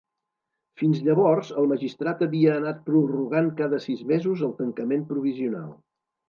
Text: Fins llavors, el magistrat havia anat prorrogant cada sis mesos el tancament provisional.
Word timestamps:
Fins 0.81 1.01
llavors, 1.07 1.51
el 1.63 1.69
magistrat 1.71 2.23
havia 2.27 2.55
anat 2.61 2.79
prorrogant 2.87 3.53
cada 3.61 3.81
sis 3.85 4.03
mesos 4.13 4.43
el 4.49 4.55
tancament 4.63 5.05
provisional. 5.13 5.71